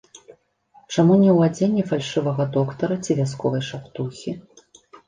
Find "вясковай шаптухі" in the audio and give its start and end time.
3.21-4.31